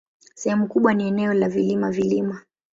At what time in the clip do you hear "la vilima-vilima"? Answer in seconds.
1.33-2.41